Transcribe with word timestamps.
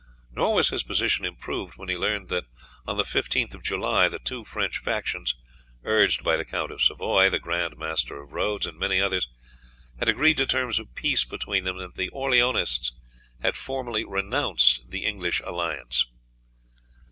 Nor 0.31 0.55
was 0.55 0.69
his 0.69 0.81
position 0.81 1.25
improved 1.25 1.77
when 1.77 1.87
he 1.87 1.95
learned 1.95 2.29
that 2.29 2.45
on 2.87 2.97
the 2.97 3.03
15th 3.03 3.53
of 3.53 3.61
July 3.61 4.07
the 4.09 4.17
two 4.17 4.43
French 4.43 4.79
factions, 4.79 5.35
urged 5.83 6.23
by 6.23 6.35
the 6.37 6.43
Count 6.43 6.71
of 6.71 6.81
Savoy, 6.81 7.29
the 7.29 7.37
Grand 7.37 7.77
Master 7.77 8.19
of 8.19 8.31
Rhodes, 8.33 8.65
and 8.65 8.79
many 8.79 8.99
others, 8.99 9.27
had 9.99 10.09
agreed 10.09 10.37
to 10.37 10.47
terms 10.47 10.79
of 10.79 10.95
peace 10.95 11.23
between 11.23 11.65
them, 11.65 11.75
and 11.77 11.93
that 11.93 11.97
the 11.97 12.09
Orleanists 12.09 12.93
had 13.43 13.55
formally 13.55 14.03
renounced 14.03 14.89
the 14.89 15.05
English 15.05 15.39
alliance. 15.45 16.07